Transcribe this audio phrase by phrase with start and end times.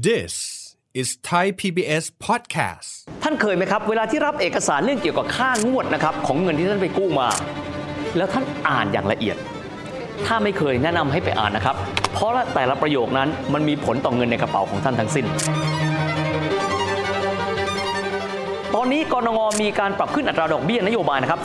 [0.00, 0.34] This
[0.94, 2.88] is Thai PBS podcast.
[3.22, 7.28] ท่านเคยไหมครับ เวลาที่รับเอกสารเรื่องเกี่ยวกับค่างวดนะครับของเงินที่ท่านไปกู้มา
[8.16, 9.36] แล้วท่านอ่านอย่างละเอียด
[10.26, 11.76] ถ้าไม่เคยแนะนำให้ไปอ่านนะครับ
[12.12, 15.26] เพราะแต่ละประโยคนั้นมันมีผลต่อเงินในกระเป๋าของท่านทั้งสิ้น
[18.76, 21.40] ตอนนี้กรงมีการปรับขึ้นอัตราดอกเบี้ยนโยบายนะครับ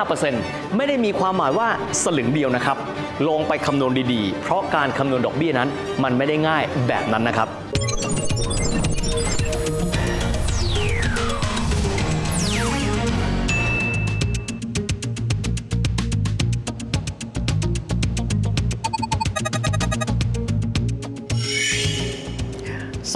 [0.00, 1.68] 0.25%ไม่ได้มีความหมายว่า
[2.02, 2.76] สลึงเดียวนะครับ
[3.28, 5.68] ลงไปคำนวณดีๆ เพราะการคำนวณดอกเบี้ยนั้น
[6.02, 7.48] มันไม่ได้ง่ายแบบนั้นนะครับ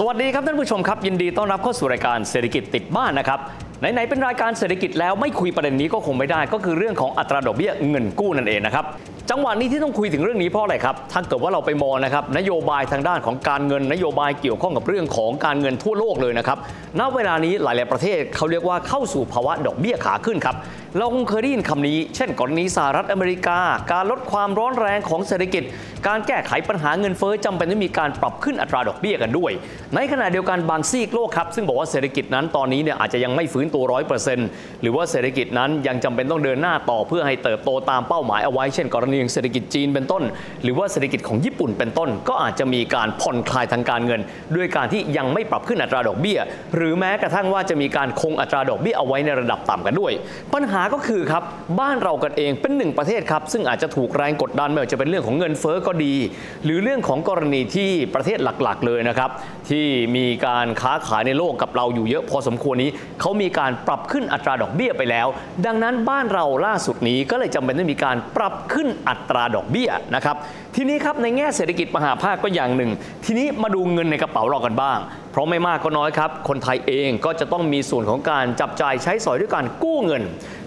[0.03, 3.39] สวัสดีครับท่านผู้ชมครับ ยินดีต้อนรับเข้าสู่รายการเศรษฐกิจติดบ้านนะครับ
[3.79, 8.85] ไหนๆเป็นรายการเศรษฐกิจแล้วไม่คุยประเด็นนี้ก็คงไม่ได้ ก็คือเรื่องของอัตราดอกเบี้ยเงินกู้นั่นเองนะครับ
[9.29, 16.57] จังหวะนี้ที่ต้องคุยถึงเรื่องนี้เพราะอะไรครับถ้าเกิดว่าเราไปมองนะครับนโยบายทางด้านของการเงินนโยบายเกี่ยวข้องกับเรื่องของการเงินทั่วโลกเลยนะครับ
[16.99, 20.55] ณเวลานี้หลาย ๆประเทศเขาเรียกว่าเข้าสู่ภาวะดอกเบี้ยขาขึ้นครับ
[20.97, 23.59] เราคงเคยได้ยินคำนี้ เช่นกรณีสหรัฐอเมริกา
[23.91, 25.63] การลดความร้อนแรงของเศรษฐกิจ
[26.07, 29.51] การแก้ไขปัญหาเงินเฟ้อจำเป็นต้องมีการปรับขึ้นอัตราดอกเบี้ยกันด้วย
[29.95, 34.47] ในขณะเดียวกันบางซีกโลกครับ ซึ่งบอกว่าเศรษฐกิจนั้นตอนนี้เนี่ยอาจจะยังไม่ฟื้นตัวร้อยเปอร์เซ็นต์
[34.81, 40.23] หรือว่าเศรษฐกิจนั้นยังจำเป็นต้องเดินหน้าต่อเพื่อให้เติบโตตามเป้าหมายเอาไว้เช่น กรณีของเศรษฐกิจจีนเป็นต้น
[40.63, 44.21] หรือว่าเศรษฐกิจของญี่ปุ่นเป็นต้น ก็อาจจะมีการผ่อนคลายทางการเงิน
[44.55, 46.39] ด้วยการที่ยังไม่ปรับขึ้นอัตราดอกเบี้ย
[46.75, 50.11] หรือแม้กระทั่งว่าจะมีการคงอัตราดอกเบี้ยเอาไว้ในระดับต่ำกันด้วย
[50.53, 51.43] ปัญหาก็คือครับ
[51.79, 56.15] บ้านเรากันเองเป็นหนึ่งประเทศครับซึ่งอาจจะถูกแรงกดดันไม่ว่าจะเป็นเรื่องของเงินเฟ้อก็ดี
[56.63, 59.29] หรือเรื่องของกรณีที่ประเทศหลักๆ เลยนะครับ
[59.69, 62.89] ที่มีการค้าขายในโลกกับเราอยู่เยอะพอสมควรนี้
[63.21, 65.27] เขามีการปรับขึ้นอัตราดอกเบี้ยไปแล้ว
[65.65, 70.35] ดังนั้นบ้านเราล่าสุดนี้ก็เลยจำเป็นต้องมีการปรับขึ้นอัตราดอกเบี้ยนะครับ
[70.75, 72.91] ทีนี้ครับในแง่เศรษฐกิจมหาภาคก็อย่างหนึ่ง
[73.25, 74.99] ทีนี้มาดูเงินในกระเป๋าเรากันบ้าง
[75.31, 80.23] เพราะไม่มากก็น้อยครับ คนไทยเองก็จะต้องมีส่วนของการจับจ่ายใช้สอยด้วยการกู้เงิน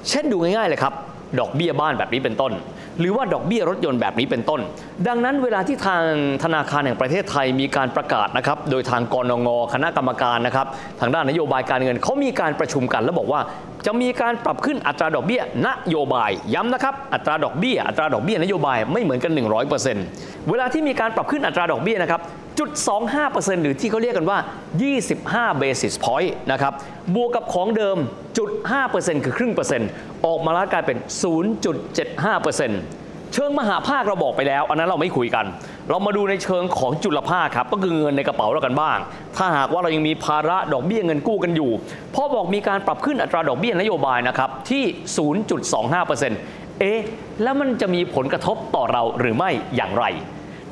[0.09, 0.95] เช่นดูง่ายๆเลยครับ
[1.41, 2.53] ดอกเบี้ยบ้านแบบนี้เป็นต้น
[3.01, 4.61] หรือว่าดอกเบี้ยรถยนต์แบบนี้เป็นต้น
[5.09, 6.03] ดังนั้นเวลาที่ทาง
[6.45, 10.67] ธนาคารแห่งประเทศไทยมีการประกาศนะครับโดยทางกรงงคณะกรรมการนะครับ
[11.01, 13.41] ทางด้านนโยบายการเงินเขามีการประชุมกันแล้วบอกว่า
[13.87, 19.33] จะมีการปรับขึ้นอัตราดอกเบี้ยนโยบายย้ำนะครับอัตราดอกเบี้ยอัตราดอกเบี้ยนโยบายไม่เหมือนกัน
[19.91, 22.21] 100%เวลาที่มีการปรับขึ้นอัตราดอกเบี้ยนะครับ
[22.59, 22.71] จุด
[23.17, 24.39] 25%หรือที่เขาเรียกกันว่า
[25.01, 26.73] 25 basis point นะครับ
[27.15, 27.97] บวกกับของเดิม
[28.39, 28.51] จุด
[28.89, 29.91] 5%คือครึ่งเปอร์เซ็นต์
[30.27, 30.99] ออกมาแล้วกลายเป็น
[31.75, 35.45] 0.75%เชิงมหาภาคเราบอกไปแล้ว อันนั้นเราไม่คุยกัน
[35.91, 38.99] เรามาดูในเชิงของจุลภาคครับ ก็คือเงินในกระเป๋าเรากันบ้าง
[39.37, 41.71] ถ้าหากว่าเรายังมีภาระดอกเบี้ยเงินกู้กันอยู่
[42.15, 44.85] พอบอกมีการปรับขึ้นอัตราดอกเบี้ยนโยบายนะครับที่
[45.63, 47.01] 0.25%เอ๊ะ
[47.43, 50.05] แล้วมันจะมีผลกระทบต่อเราหรือไม่อย่างไร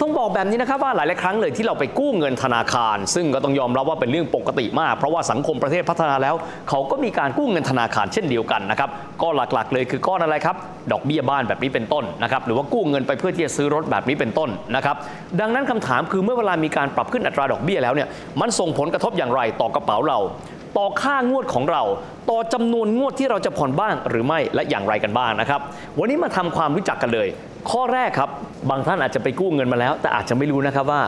[0.02, 6.34] ต้องบอกแบบนี้นะครับว่าหลายๆครั้งเลยที่เราไปกู้เงินธนาคาร ซึ่งก็ต้องยอมรับว่าเป็นเรื่องปกติมาก เพราะว่าสังคมประเทศพัฒนาแล้ว
[6.68, 8.90] เขาก็มีการกู้เงินธนาคารเช่นเดียวกันนะครับ
[9.22, 10.56] ก็หลักๆ เลยคือก้อนอะไรครับ
[10.92, 14.96] ดอกเบี้ยบ้านแบบนี้เป็นต้นนะครับหรือว่ากู้เงินไปเพื่อที่จะซื้อรถแบบนี้เป็นต้นนะครับ
[15.40, 18.08] ดังนั้นคำถามคือเมื่อเวลามีการปรับขึ้นอัตราดอกเบี้ยแล้วเนี่ย
[18.40, 20.19] มันส่งผลกระทบอย่างไรต่อกระเป๋าเรา
[20.77, 21.83] ต่อค่างวดของเรา
[22.31, 25.60] ต่อจำนวนงวดที่เราจะผ่อนบ้างหรือไม่และอย่างไรกันบ้างนะครับ
[25.99, 27.28] วันนี้มาทำความรู้จักกันเลย
[27.71, 28.31] ข้อแรกครับ
[28.71, 31.03] บางท่านอาจจะไปกู้เงินมาแล้ว แต่อาจจะไม่รู้นะครับว่า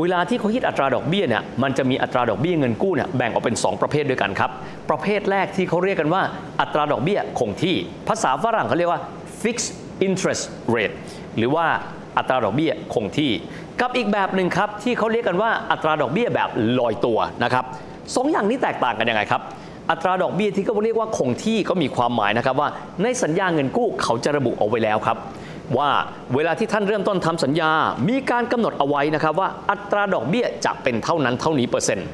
[0.00, 4.50] เวลาที่เขาคิดอัตราดอกเบี้ยเนี่ยมันจะมีอัตราดอกเบี้ยเงินกู้เนี่ยแบ่งออกเป็น 2 ประเภทด้วยกันครับ
[4.90, 6.22] ประเภทแรกที่เขาเรียกกันว่า
[6.60, 7.76] อัตราดอกเบี้ยคงที่
[8.08, 9.00] ภาษาฝรั่งเขาเรียกว่า
[9.42, 9.70] fixed
[10.06, 10.44] interest
[10.74, 10.94] rate
[11.36, 11.66] หรือว่า
[12.18, 13.32] อัตราดอกเบี้ยคงที่
[13.80, 17.64] กับอีกแบบหนึ่งครับที่เขาเรียกกันว่าอัตราดอกเบี้ยแบบลอยตัวนะครับ
[18.16, 19.42] สองอย่างนี้แตกต่างกันยังไงครับ
[19.90, 22.68] อัตราดอกเบี้ยที่เขาเรียกว่าคงที่ก็มีความหมายนะครับว่า
[23.02, 25.16] ในสัญญาเงินกู้เขาจะระบุเอาไว้แล้วครับ
[25.78, 25.90] ว่า
[26.34, 27.70] เวลาที่ท่านเริ่มต้นทำสัญญา
[28.08, 32.06] มีการกำหนดเอาไว้นะครับว่าอัตราดอกเบี้ยจะเป็นเท่านั้นเท่านี้เปอร์เซ็นต์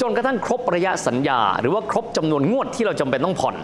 [0.00, 3.54] จนกระทั่งครบระยะสัญญา หรือว่าครบจำนวนงวดที่เราจำเป็นต้องผ่อน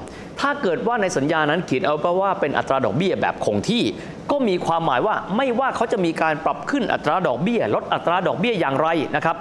[0.40, 3.82] ถ้าเกิดว่าในสัญญานั้นเขียนเอาไว้ว่าเป็นอัตราดอกเบี้ยแบบคงที่
[4.30, 9.36] ก็มีความหมายว่าไม่ว่าเขาจะมีการปรับขึ้นอัตราดอกเบี้ย ลดอัตราดอกเบี้ยอย่างไรนะครับ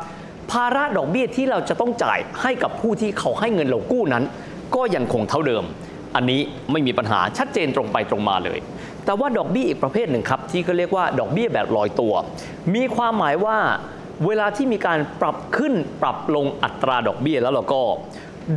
[0.51, 4.23] ภาระดอกเบี้ยที่เราจะต้องจ่ายให้กับผู้ที่เขาให้เงินเรากู้นั้น
[4.75, 5.63] ก็ยังคงเท่าเดิม
[6.15, 6.41] อันนี้
[6.71, 8.59] ไม่มีปัญหาชัดเจนตรงไปตรงมาเลย
[9.05, 12.13] แต่ว่าดอกเบี้ยอีกประเภทหนึ่งครับ ที่เขาเรียกว่าดอกเบี้ยแบบลอยตัว
[12.75, 13.57] มีความหมายว่า
[14.25, 17.81] เวลาที่มีการปรับขึ้นปรับลงอัตราดอกเบี้ยแล้วเราก็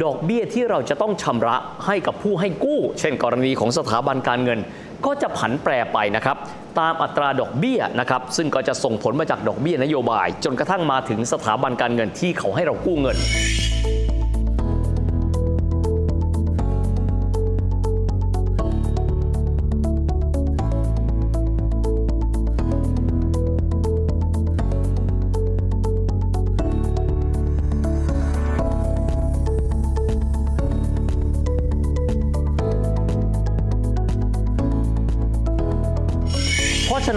[0.05, 1.57] ดอกเบี้ยที่เราจะต้องชำระ
[1.87, 4.59] ให้กับผู้ให้กู้ เช่น กรณีของสถาบันการเงิน
[5.07, 6.37] ก็จะผันแปรไปนะครับ
[6.79, 13.17] ตามอัตราดอกเบี้ยนะครับซึ่งก็จะส่งผลมาจากดอกเบี้ยนโยบาย จนกระทั่งมาถึงสถาบันการเงินที่เขาให้เรากู้เงิน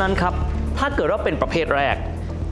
[0.02, 0.34] นั้นครับ
[0.78, 1.98] ถ้าเกิดว่าเป็นประเภทแรก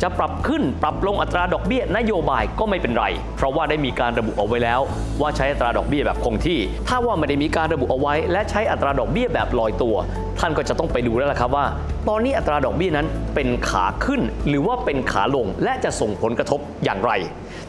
[0.01, 3.05] จะปรับขึ้นปรับลงอัตราดอกเบี้ยนโยบายก็ไม่เป็นไร
[3.37, 4.79] เพราะว่าได้มีการระบุเอาไว้แล้ว
[5.21, 9.95] ว่าใช้อัตราดอกเบี้ยแบบคงที่ ถ้าว่าไม่ได้มีการระบุเอาไว้ และใช้อัตราดอกเบี้ยแบบลอยตัว
[10.39, 11.65] ท่านก็จะต้องไปดูแล้วล่ะครับว่า
[12.09, 17.11] ตอนนี้อัตราดอกเบี้ยนั้นเป็นขาขึ้น หรือว่าเป็นขาลงและจะส่งผลกระทบอย่างไร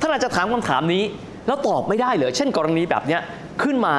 [0.00, 1.04] ท่านอาจจะถามคำถามนี้
[1.46, 3.20] แล้วตอบไม่ได้เหรอเช่น กรณีแบบเนี้ย
[3.62, 3.92] ขึ้นมา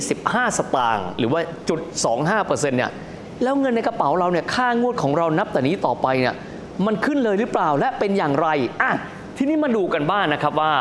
[0.00, 1.80] 25 สตางค์หรือว่าจุด
[2.28, 2.90] 25%เนี่ย
[3.42, 6.34] แล้วเงินในกระเป๋าเราเนี่ยค่างวดของเรานับแต่นี้ต่อไปเนี่ย
[6.86, 8.48] มันขึ้นเลยหรือเปล่าและเป็นอย่างไร
[8.82, 8.92] อะ
[9.36, 10.72] ทีนี้มาดูกันบ้างนนะครับว่า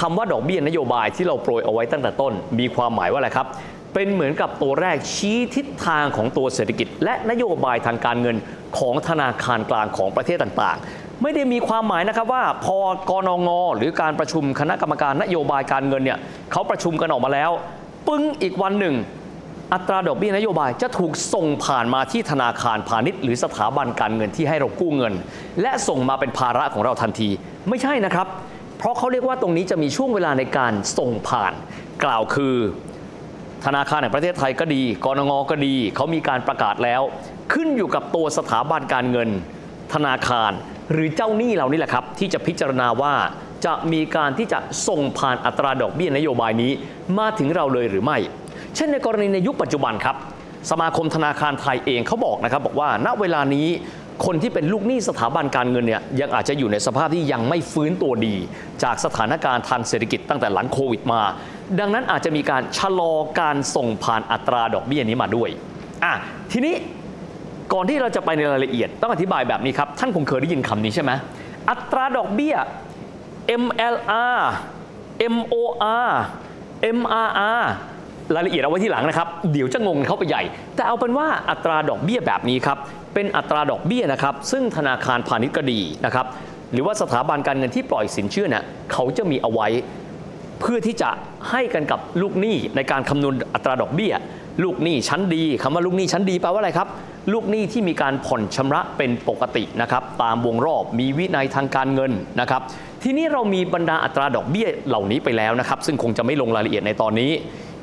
[0.00, 3.46] คำว่าดอกเบี้ยนโยบายที่เราโปรยเอาไว้ตั้งแต่ต้น มีความหมายว่าอะไรครับ
[3.94, 8.36] เป็นเหมือนกับตัวแรกชี้ทิศทางของตัวเศรษฐกิจ และนโยบายทางการเงิน
[8.78, 12.76] ของธนาคารกลางของประเทศต่างๆ ไม่ได้มีความหมายนะครับว่าพอ
[13.10, 16.18] กนงหรือการประชุมคณะกรรมการนโยบายการเงินเนี่ย
[16.52, 17.50] เขาประชุมกันออกมาแล้ว
[18.08, 18.94] ปึ้งอีกวันหนึ่ง
[19.74, 25.14] อัตราดอกเบี้ยนโยบายจะถูกส่งผ่านมาที่ธนาคารพาณิชย์หรือสถาบันการเงินที่ให้เรากู้เงิน
[25.62, 27.28] และส่งมาเป็นภาระของเราทันที
[27.68, 28.26] ไม่ใช่นะครับ
[28.78, 31.52] เพราะเขาเรียกว่าตรงนี้จะมีช่วงเวลาในการส่งผ่าน
[32.04, 32.56] กล่าวคือ
[33.64, 37.02] ธนาคารแห่งประเทศไทยก็ดีกรงก็ดีเขามีการประกาศแล้ว
[37.52, 39.28] ขึ้นอยู่กับตัวสถาบันการเงิน
[39.94, 40.52] ธนาคาร
[40.92, 43.14] หรือเจ้าหนี้เรานี่แหละครับ ที่จะพิจารณาว่า
[43.64, 44.58] จะมีการที่จะ
[44.88, 46.72] ส่งผ่านอัตราดอกเบี้ยนโยบายนี้
[47.18, 48.18] มาถึงเราเลยหรือไม่
[48.76, 50.16] เช่นในกรณีในยุคปัจจุบันครับ
[50.70, 53.68] สมาคมธนาคารไทยเองเขาบอกนะครับบอกว่าณเวลานี้
[54.26, 58.34] คนที่เป็นลูกหนี้สถาบันการเงินเนี่ยยังอาจจะอยู่ในสภาพที่ยังไม่ฟื้นตัวดี
[58.82, 61.20] จากสถานการณ์ทางเศรษฐกิจตั้งแต่หลังโควิดมา
[61.80, 65.48] ดังนั้นอาจจะมีการชะลอการส่งผ่านอัตราดอกเบี้ยนี้มาด้วย
[66.04, 66.12] อะ
[66.52, 66.74] ทีนี้
[67.72, 71.12] ก่อนที่เราจะไปในรายละเอียดต้องอธิบายแบบนี้ครับ ท่านคงเคยได้ยินคำนี้ใช่ไหม
[71.70, 72.54] อัตราดอกเบี้ย
[73.62, 74.38] MLR
[75.34, 76.10] MOR
[76.96, 77.64] MRR
[78.34, 80.42] รายละเอียดเอาไว้ที่หลังนะครับ เดี๋ยวจะงงเข้าไปใหญ่
[80.76, 82.78] แต่เอาเป็นว่าอัตราดอกเบี้ยแบบนี้ครับ
[83.14, 86.26] เป็นอัตราดอกเบี้ยนะครับ ซึ่งธนาคารพาณิชย์ก็ดีนะครับ
[86.72, 89.68] หรือว่าสถาบันการเงินที่ปล่อยสินเชื่อเนี่ยเขาจะมีเอาไว้
[90.60, 91.10] เพื่อที่จะ
[91.50, 94.12] ให้กันกับลูกหนี้ในการคำนวณอัตราดอกเบี้ย
[94.62, 96.88] ลูกหนี้ชั้นดีคำว่าลูกหนี้ชั้นดีแปลว่าอะไรครับ
[97.32, 102.62] ลูกหนี้ที่มีการผ่อนชำระเป็นปกตินะครับ ตามวงรอบมีวินัยทางการเงินนะครับ
[103.02, 107.30] ทีนี้เรามีบรรดาอัตราดอกเบี้ยเหล่านี้ไปแล้วนะครับ ซึ่งคงจะไม่ลงรายละเอียดในตอนนี้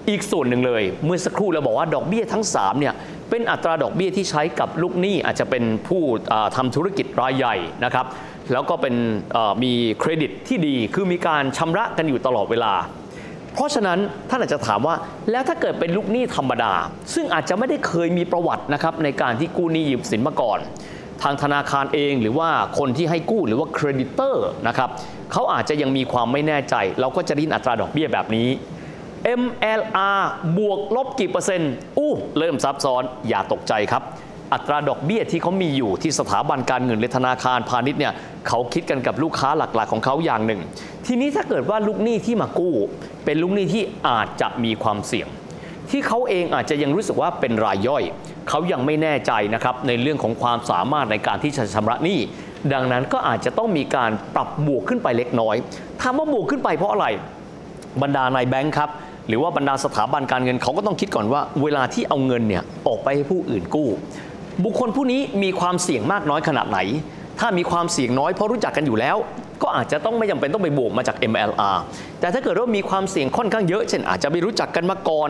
[0.10, 2.94] อีกส่วนหนึ่งเลย เมื่อสักครู่เราบอกว่าดอกเบี้ยทั้ง3เนี่ย
[3.30, 6.02] เป็นอัตราดอกเบี้ยที่ใช้กับลูกหนี้อาจจะเป็นผู้
[6.56, 7.56] ทำธุรกิจรายใหญ่
[7.86, 8.06] นะครับ
[8.52, 8.96] แล้วก็เป็น
[9.64, 12.74] มีเครดิตที่ดีคือมีการชำระกันอยู่ตลอดเวลา
[13.54, 14.00] เพราะฉะนั้น
[14.30, 14.96] ท่านอาจจะถามว่า
[15.32, 16.74] แล้วถ้าเกิดเป็นลูกหนี้ธรรมดา
[17.14, 20.60] ซึ่งอาจจะไม่ได้เคยมีประวัตินะครับในการที่กู้หนี้ยืมสินมาก่อน
[21.24, 24.90] ทางธนาคารเองหรือว่าคนที่ให้กู้หรือว่า creditor นะครับ
[25.32, 28.50] เขาอาจจะยังมีความไม่แน่ใจ เราก็จะได้ยินอัตราดอกเบี้ยแบบนี้
[29.42, 30.22] MLR
[30.58, 34.04] บวกลบกี่เปอร์เซ็นต์อู้เริ่มซับซ้อนอย่าตกใจครับ
[34.54, 38.14] อัตราดอกเบี้ยที่เขามีอยู่ที่สถาบันการเงินหรือธนาคารพาณิชย์เนี่ย
[38.48, 40.62] เขาคิดกันกับลูกค้าหลักๆ ของเขาอย่างหนึ่ง
[41.06, 42.74] ทีนี้ถ้าเกิดว่าลูกหนี้ที่มากู้
[43.26, 45.28] เป็นลูกหนี้ที่อาจจะมีความเสี่ยง
[45.90, 48.04] ที่เขาเองอาจจะยังรู้สึกว่าเป็นรายย่อย
[48.50, 52.20] เขายังไม่แน่ใจนะครับในเรื่องของความสามารถในการที่จะชำระหนี้
[52.74, 55.56] ดังนั้นก็อาจจะต้องมีการปรับบวกขึ้นไปเล็กน้อย
[56.02, 57.08] ถามว่าบวกขึ้นไปเพราะอะไร
[58.02, 58.90] บรรดานายแบงค์ครับ
[59.28, 63.90] หรือว่าบรรดาสถาบันการเงินเขาก็ต้องคิดก่อนว่า เวลาที่เอาเงินเนี่ยออกไปให้ผู้อื่นกู้
[64.64, 66.80] บุคคลผู้นี้มีความเสี่ยงมากน้อยขนาดไหน
[67.40, 69.18] ถ้ามีความเสี่ยงน้อยเพราะรู้จักกันอยู่แล้ว
[69.62, 71.78] ก็อาจจะต้องไม่จำเป็นต้องไปบวกมาจาก MLR
[72.20, 75.30] แต่ถ้าเกิดว่ามีความเสี่ยงค่อนข้างเยอะ เช่นอาจจะไม่รู้จักกันมาก่อน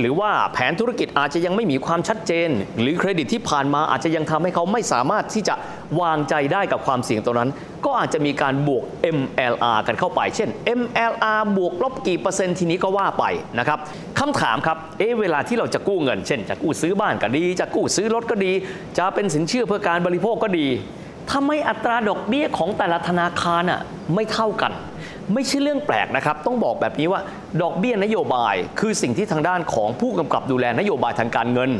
[0.00, 2.48] หรือว่าแผนธุรกิจอาจจะยังไม่มีความชัดเจน
[2.80, 5.54] หรือเครดิตที่ผ่านมาอาจจะยังทำให้เขาไม่สามารถที่จะ
[6.00, 7.50] วางใจได้กับความเสี่ยงตรงนั้น
[7.84, 8.84] ก็อาจจะมีการบวก
[9.16, 10.48] MLR กันเข้าไป เช่น
[10.80, 13.24] MLR บวกลบกี่เปอร์เซ็นต์ทีนี้ก็ว่าไป
[13.58, 13.78] นะครับ
[14.18, 18.52] คำถามครับ เอ๊ะเวลาที่เราจะกู้เงิน เช่น จะกู้ซื้อบ้านก็ดี จะกู้ซื้อรถก็ดี
[18.98, 20.68] จะเป็นสินเชื่อเพื่อการบริโภคก็ดี
[21.32, 23.80] ทำไมอัตราดอกเบี้ยของแต่ละธนาคารอะ
[24.14, 24.72] ไม่เท่ากัน
[25.32, 27.20] ไม่ใช่เรื่องแปลกนะครับ ต้องบอกแบบนี้ว่า
[27.62, 31.70] ดอกเบี้ยนโยบาย คือสิ่งที่ทางด้านของผู้กำกับดูแลนโยบายทางการเงิน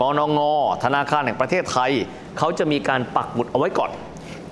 [0.00, 0.40] กนง
[0.84, 1.90] ธนาคารแห่งประเทศไทย
[2.38, 3.90] เขาจะมีการปักหมุดเอาไว้ก่อน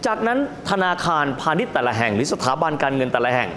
[0.07, 0.39] จากนั้น
[0.71, 3.51] ธนาคารพาณิชย์แต่ละแห่ง หรือสถาบันการเงินแต่ละแห่ง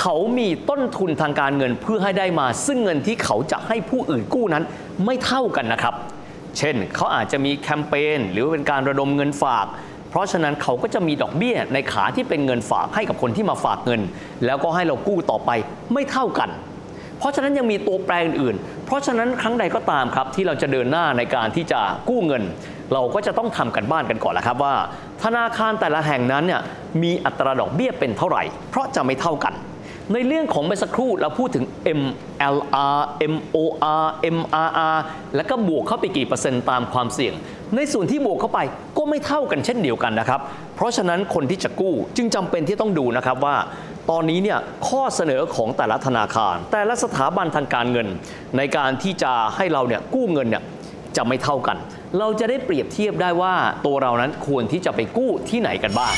[0.00, 4.64] เขามีต้นทุนทางการเงินเพื่อให้ได้มา ซึ่งเงินที่เขาจะให้ผู้อื่นกู้นั้น
[5.04, 5.94] ไม่เท่ากันนะครับ
[6.58, 9.66] เช่น เขาอาจจะมีแคมเปญหรือเป็นการระดมเงินฝาก
[10.10, 14.00] เพราะฉะนั้นเขาก็จะมีดอกเบี้ยในขาที่เป็นเงินฝากให้กับคนที่มาฝากเงิน
[14.46, 15.50] แล้วก็ให้เรากู้ต่อไป
[15.92, 16.50] ไม่เท่ากัน
[17.18, 22.42] เพราะฉะนั้นยังมีตัวแปรอื่น เพราะฉะนั้นครั้งใดก็ตามครับที่เราจะเดินหน้าในการที่จะกู้เงิน
[22.92, 24.74] เราก็จะต้องทำกันบ้านกันก่อนแหละครับว่า
[25.22, 26.60] ธนาคารแต่ละแห่งนั้นเนี่ย
[27.02, 29.54] มีอัตราดอกเบี้ยเป็นเท่าไหร่ เพราะจะไม่เท่ากัน
[30.12, 31.64] ในเรื่องของเมื่อสักครู่เราพูดถึง
[32.00, 32.98] MLR
[33.32, 34.04] MOR
[34.36, 34.98] MRR
[35.36, 37.34] แล้วก็บวกเข้าไปกี่เปอร์เซ็นต์ตามความเสี่ยง
[37.76, 38.60] ในส่วนที่บวกเข้าไป
[38.98, 40.40] ก็ไม่เท่ากันเช่นเดียวกันนะครับ
[40.76, 43.56] เพราะฉะนั้นคนที่จะกู้จึงจำเป็นที่ต้องดูนะครับว่า
[44.10, 48.08] ตอนนี้เนี่ยข้อเสนอของแต่ละธนาคาร แต่ละสถาบันทางการเงิน
[48.56, 50.62] ในการที่จะให้เราเนี่ยกู้เงินเนี่ย
[51.16, 51.76] จะไม่เท่ากัน
[52.18, 53.54] เราจะได้เปรียบเทียบได้ว่า
[53.86, 56.14] ตัวเรานั้นควรที่จะไปกู้ที่ไหนกันบ้าง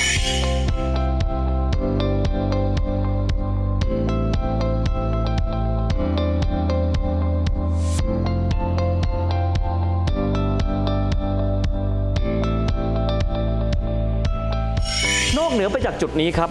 [15.50, 16.50] อกเหนือไปจากจุดนี้ครับ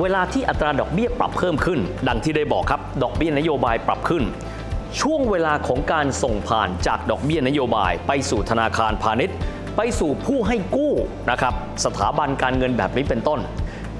[0.00, 4.22] เวลาที่อัตราดอกเบี้ยปรับเพิ่มขึ้น ดังที่ได้บอกครับ ดอกเบี้ยนโยบายปรับขึ้น
[5.00, 9.36] ช่วงเวลาของการส่งผ่านจากดอกเบี้ยนโยบาย ไปสู่ธนาคารพาณิชย์
[9.76, 10.92] ไปสู่ผู้ให้กู้
[11.30, 11.54] นะครับ
[11.84, 13.40] สถาบันการเงินแบบนี้เป็นต้น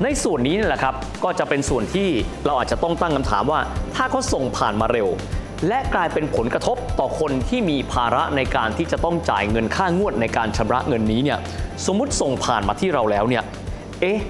[0.02, 0.94] ในส่วนนี้นี่แหละครับ
[1.24, 2.08] ก็จะเป็นส่วนที่
[2.46, 3.60] เราอาจจะต้องตั้งคำถามว่า
[3.96, 5.08] ถ้าเขาส่งผ่านมาเร็ว
[5.68, 11.38] และกลายเป็นผลกระทบต่อคนที่มีภาระในการที่จะต้องจ่ายเงินค่างวดในการชำระเงินนี้เนี่ย
[11.86, 13.44] สมมุติส่งผ่านมาที่เราแล้วเนี่ย
[14.04, 14.22] เอ๊ะ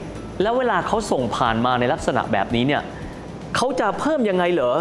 [0.42, 2.82] แล้วเวลาเขาส่งผ่านมาในลักษณะแบบนี้เนี่ย
[3.56, 4.72] เขาจะเพิ่มยังไงเหรอ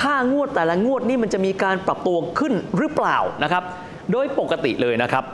[0.00, 3.64] ค่างวดแต่ละงวดนี่มันจะมีการปรับตัวขึ้นหรือเปล่านะครับ
[4.12, 5.24] โดยปกติเลยนะครับ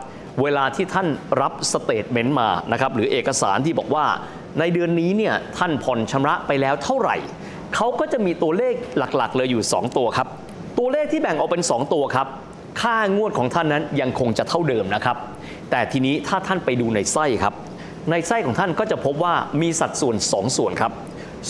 [0.42, 1.06] เวลาที่ท่าน
[1.40, 4.04] รับสเตทเมนต์มานะครับหรือเอกสารที่บอกว่า
[4.58, 7.16] ในเดือนนี้เนี่ยท่านผ่อนชำระไปแล้วเท่าไหร่
[7.74, 10.28] เขาก็จะมีตัวเลขหลักๆ เลยอยู่ 2 ตัวครับ
[10.78, 12.26] ตัวเลขที่แบ่งออกเป็น 2 ตัวครับ
[12.82, 15.16] ค่างวดของท่านนั้นยังคงจะเท่าเดิมนะครับ
[15.70, 17.54] แต่ทีนี้ถ้าท่านไปดูในไส้ครับ
[18.10, 20.92] ในไส้ของท่านก็จะพบว่ามีสัดส่วน 2 ส่วนครับ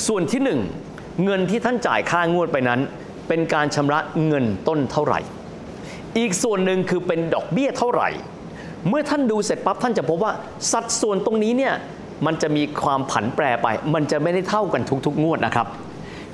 [0.07, 0.43] ส่วนที่
[0.83, 2.81] 1 เงินที่ท่านจ่ายค่างวดไปนั้น
[3.29, 5.21] เป็นการชำระเงินต้นเท่าไหร่
[6.19, 8.09] อีกส่วนหนึ่งคือเป็นดอกเบี้ยเท่าไหร่
[8.89, 10.33] เมื่อท่านดูเสร็จปั๊บท่านจะพบว่า
[10.73, 11.75] สัดส่วนตรงนี้เนี่ย
[12.27, 15.67] มันจะมีความผันแปรไป มันจะไม่ได้เท่ากันทุกๆ งวดนะครับ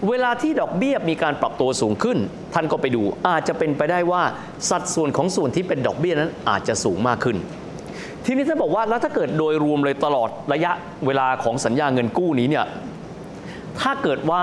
[0.09, 2.19] เวลาที่ดอกเบี้ยมีการปรับตัวสูงขึ้น
[2.55, 4.23] ท่านก็ไปดูอาจจะเป็นไปได้ว่า
[4.71, 7.37] สัดส่วนของส่วนที่เป็นดอกเบี้ยนั้นอาจจะสูงมากขึ้น
[8.28, 10.73] ทีนี้ถ้าบอกว่าแล้วถ้าเกิดโดยรวมเลยตลอดระยะ
[11.06, 12.66] เวลาของสัญญาเงินกู้นี้เนี่ย
[13.80, 14.42] ถ้าเกิดว่า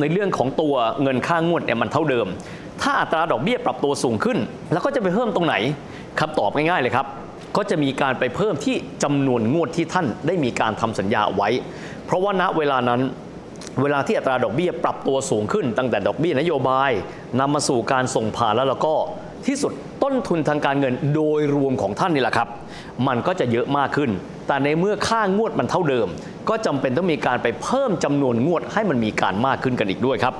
[0.00, 2.26] ในเรื่องของตัวเงินค่างวดเนี่ยมันเท่าเดิม
[2.82, 4.38] ถ้าอัตราดอกเบี้ยปรับตัวสูงขึ้น
[4.72, 5.54] แล้วก็จะไปเพิ่มตรงไหน
[6.20, 7.06] คำตอบง่ายๆเลยครับ
[7.56, 11.48] ก็จะมีการไปเพิ่มที่จำนวนงวดที่ท่านได้มีการทำสัญญาไว้
[12.04, 13.00] เพราะว่าณเวลานั้น
[13.82, 16.90] เวลาที่อัตราดอกเบี้ยปรับตัวสูงขึ้น ตั้งแต่ดอกเบี้ยนโยบาย
[17.40, 18.94] นำมาสู่การส่งผ่านแล้วแล้วก็
[19.46, 19.72] ที่สุด
[20.08, 22.48] ต้นทุนทางการเงินโดยรวมของท่านนี่แหละครับ
[23.06, 24.10] มันก็จะเยอะมากขึ้น
[24.46, 26.08] แต่ในเมื่อค่างวดมันเท่าเดิม
[26.48, 30.34] ก็จำเป็นต้องมีการไปเพิ่มจำนวนงวดให้มันมีการมากขึ้นกันอีกด้วยครับ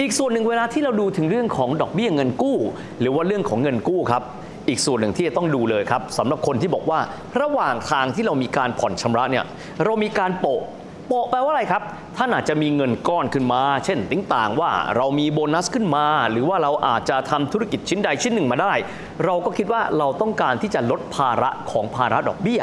[0.00, 2.58] อีกส่วนหนึ่งเวลาที่เราดูถึงเรื่องของดอกเบี้ยเงินกู้
[3.00, 4.22] หรือว่าเรื่องของเงินกู้ครับ
[4.68, 7.00] อีกส่วนหนึ่งที่จะต้องดูเลยครับสำหรับคนที่บอกว่า
[7.40, 9.44] ระหว่างทางที่เรามีการผ่อนชำระเนี่ย
[9.84, 10.60] เรามีการโปะ
[11.14, 11.82] โปะแปลว่าอะไรครับ
[12.16, 18.72] ท่านอาจจะมีเงินก้อนขึ้นมา เช่นติ้งต่างว่าเรามีโบนัสขึ้นมา หรือว่าเราอาจจะทำธุรกิจชิ้นใดชิ้นหนึ่งมาได้
[19.24, 22.60] เราก็คิดว่าเราต้องการที่จะลดภาระของภาระดอกเบี้ย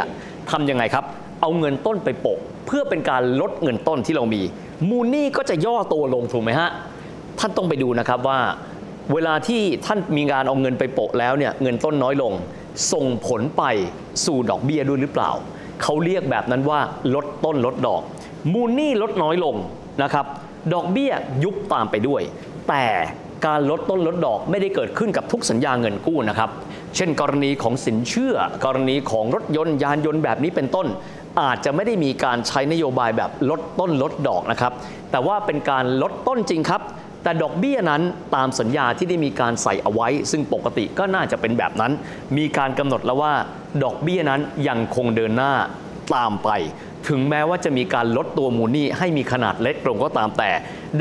[0.51, 1.05] ทำยังไงครับ
[1.41, 4.41] เอาเงินต้นไปโปะ เพื่อเป็นการลดเงินต้นที่เรามี
[4.89, 6.69] มูลนี้ก็จะย่อตัวลงถูกไหมฮะ
[7.39, 8.39] ท่านต้องไปดูนะครับว่า
[9.13, 12.33] เวลาที่ท่านมีการเอาเงินไปโปะแล้วเนี่ยเงินต้นน้อยลง
[12.93, 13.63] ส่งผลไป
[14.25, 15.31] สู่ดอกเบี้ยด้วยหรือเปล่า
[15.83, 16.79] เขาเรียกแบบนั้นว่า
[17.15, 18.01] ลดต้นลดดอก
[18.53, 19.55] มูลหนี้ลดน้อยลง
[20.03, 20.25] นะครับ
[20.73, 21.11] ดอกเบี้ย
[21.43, 22.21] ยุบตามไปด้วย
[22.69, 22.85] แต่
[23.45, 26.49] การลดต้นลดดอกไม่ได้เกิดขึ้นกับทุกสัญญาเงินกู้นะครับ
[26.95, 30.87] เช่น กรณีของสินเชื่อ กรณีของรถยนต์ยานยนต์แบบนี้เป็นต้น
[31.41, 34.73] อาจจะไม่ได้มีการใช้นโยบายแบบลดต้นลดดอกนะครับ
[35.11, 36.81] แต่ว่าเป็นการลดต้นจริงครับ
[37.23, 38.01] แต่ดอกเบี้ยนั้น
[38.35, 41.91] ตามสัญญาที่ได้มีการใส่เอาไว้ ซึ่งปกติก็น่าจะเป็นแบบนั้น
[42.37, 43.33] มีการกำหนดแล้วว่า
[43.83, 45.53] ดอกเบี้ยนั้นยังคงเดินหน้า
[46.15, 46.49] ตามไป
[47.07, 50.51] ถึงแม้ว่าจะมีการลดตัวมูลหนี้ให้มีขนาดเล็กลงก็ตามแต่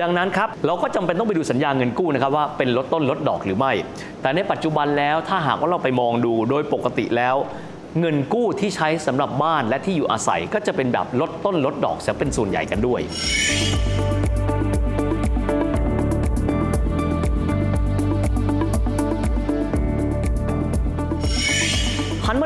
[0.00, 3.72] ดังนั้นครับเราก็จำเป็นต้องไปดูสัญญาเงินกู้นะครับว่าเป็นลดต้นลดดอกหรือไม่
[4.22, 7.36] แต่ในปัจจุบันแล้วถ้าหากว่าเราไปมองดูโดยปกติแล้ว
[8.00, 13.00] เงินกู้ที่ใช้สำหรับบ้านและที่อยู่อาศัยก็จะเป็นแบบลดต้นลดดอกเสียเป็นส่วนใหญ่กันด้วย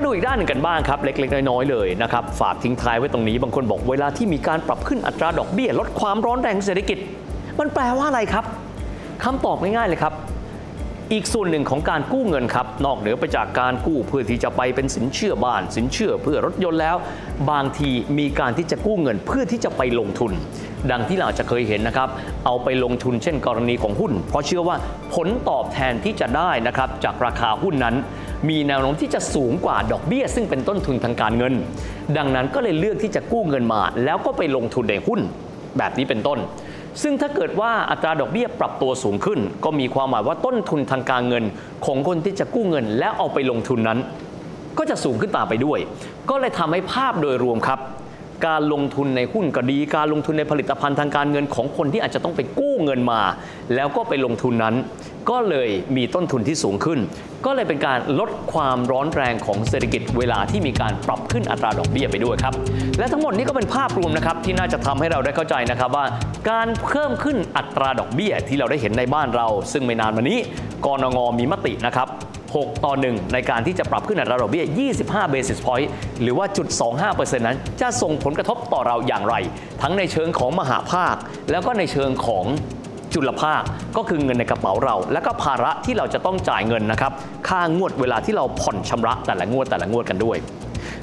[0.02, 6.98] มาดูอีกด้านหนึ่งกันบ้างครับ เล็กๆ น้อยๆเลยนะครับฝากทิ้งท้ายไว้ตรงนี้ บางคนบอกเวลาที่มีการปรับขึ้นอัตราดอกเบี้ย ลดความร้อนแรงเศรษฐกิจ
[7.58, 8.44] มันแปลว่าอะไรครับ
[9.24, 10.12] คำตอบง่ายๆเลยครับ
[11.10, 16.96] อีกส่วนหนึ่งของการกู้เงินครับ นอกเหนือไปจากการกู้เพื่อที่จะไปเป็นสินเชื่อบ้าน สินเชื่อเพื่อรถยนต์แล้ว
[17.50, 20.32] บางทีมีการที่จะกู้เงินเพื่อที่จะไปลงทุน
[20.90, 22.08] ดังที่เราจะเคยเห็นนะครับ
[22.46, 24.76] เอาไปลงทุนเช่นกรณีของหุ้น เพราะเชื่อว่า
[25.14, 27.94] ผลตอบแทนที่จะได้นะครับจากราคาหุ้นนั้น
[28.48, 31.54] มีแนวโน้มที่จะสูงกว่าดอกเบี้ย ซึ่งเป็นต้นทุนทางการเงิน
[32.16, 35.20] ดังนั้นก็เลยเลือกที่จะกู้เงินมา แล้วก็ไปลงทุนในหุ้น
[35.78, 36.38] แบบนี้เป็นต้น
[37.02, 41.44] ซึ่งถ้าเกิดว่าอัตราดอกเบี้ยปรับตัวสูงขึ้น ก็มีความหมายว่าต้นทุนทางการเงิน
[41.86, 43.98] ของคนที่จะกู้เงิน แล้วเอาไปลงทุนนั้น
[44.78, 45.78] ก็จะสูงขึ้นตามไปด้วย
[46.30, 47.80] ก็เลยทำให้ภาพโดยรวมครับ
[48.46, 53.20] การลงทุนในหุ้นก็ดี การลงทุนในผลิตภัณฑ์ทางการเงินของคนที่อาจจะต้องไปกู้เงินมา
[53.74, 54.74] แล้วก็ไปลงทุนนั้น
[55.30, 56.98] ก็เลยมีต้นทุนที่สูงขึ้น
[57.46, 62.54] ก็เลยเป็นการลดความร้อนแรงของเศรษฐกิจเวลาที่มีการปรับขึ้นอัตราดอกเบี้ยไปด้วยครับ
[62.98, 66.06] และทั้งหมดนี้ก็เป็นภาพรวมนะครับที่น่าจะทำให้เราได้เข้าใจนะครับว่า
[66.50, 70.38] การเพิ่มขึ้นอัตราดอกเบี้ยที่เราได้เห็นในบ้านเรา ซึ่งไม่นานมานี้
[70.86, 72.08] กรงงมีมตินะครับ
[72.46, 74.64] 6 ต่อ 1 ในการที่จะปรับขึ้นอัตราดอกเบี้ย
[75.00, 75.88] 25 basis point
[76.22, 76.66] หรือว่าจุด
[77.06, 79.34] 25%นั้น จะส่งผลกระทบต่อเราอย่างไร
[79.82, 81.14] ทั้งในเชิงของมหาภาค
[81.50, 82.44] แล้วก็ในเชิงของ
[83.14, 83.62] จุลภาค
[83.96, 87.12] ก็คือเงินในกระเป๋าเรา และก็ภาระที่เราจะต้องจ่ายเงินนะครับ
[87.48, 90.36] ค่างวดเวลาที่เราผ่อนชำระแต่ละงวดแต่ละงวดกันด้วย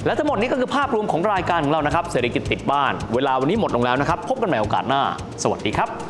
[0.06, 5.02] และทั้งหมดนี้ก็คือภาพรวมของรายการของเรานะครับเศรษฐกิจติดบ้าน เวลาวันนี้หมดลงแล้วนะครับ พบกันใหม่โอกาสหน้า
[5.42, 6.09] สวัสดีครับ